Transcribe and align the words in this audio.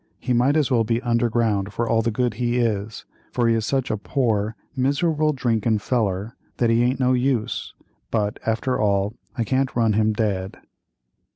He 0.17 0.33
might 0.33 0.57
as 0.57 0.71
well 0.71 0.83
be 0.83 0.99
under 1.03 1.29
ground 1.29 1.71
for 1.73 1.87
all 1.87 2.01
the 2.01 2.09
good 2.09 2.33
he 2.33 2.57
is, 2.57 3.05
for 3.31 3.47
he 3.47 3.53
is 3.53 3.67
such 3.67 3.91
a 3.91 3.97
poor, 3.97 4.55
mis'able, 4.75 5.31
drinkin' 5.31 5.77
feller 5.77 6.35
that 6.57 6.71
he 6.71 6.81
aint 6.81 6.99
no 6.99 7.13
use, 7.13 7.75
but, 8.09 8.39
after 8.43 8.79
all, 8.79 9.13
I 9.37 9.43
can't 9.43 9.75
run 9.75 9.93
him 9.93 10.11
dead." 10.13 10.57